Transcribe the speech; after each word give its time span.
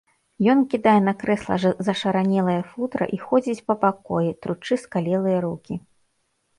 Ён 0.53 0.59
кідае 0.71 0.95
на 1.07 1.13
крэсла 1.23 1.57
зашаранелае 1.87 2.57
футра 2.71 3.11
і 3.19 3.23
ходзіць 3.29 3.65
па 3.71 3.79
пакоі, 3.87 4.35
тручы 4.45 4.83
скалелыя 4.83 5.39
рукі. 5.51 5.83